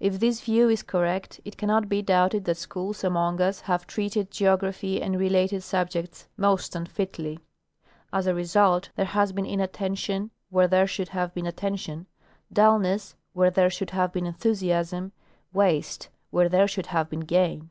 [0.00, 4.30] If this view is correct, it cannot be doubted that schools among us have treated
[4.30, 7.38] geography and related sub jects most unfitly.
[8.10, 12.06] As a result, there has been inattention where there should have been attention,
[12.50, 15.12] dullness where there should have been enthusiasm,
[15.52, 17.70] waste where there should have been gain.